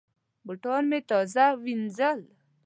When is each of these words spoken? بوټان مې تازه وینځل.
بوټان 0.45 0.83
مې 0.89 0.99
تازه 1.09 1.45
وینځل. 1.63 2.19